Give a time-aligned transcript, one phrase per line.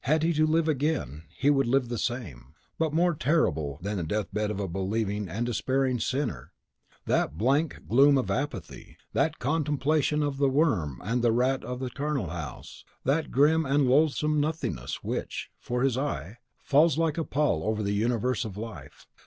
[0.00, 2.52] Had he to live again, he would live the same.
[2.78, 6.52] But more terrible than the death bed of a believing and despairing sinner
[7.06, 11.88] that blank gloom of apathy, that contemplation of the worm and the rat of the
[11.88, 17.62] charnel house; that grim and loathsome NOTHINGNESS which, for his eye, falls like a pall
[17.64, 19.06] over the universe of life.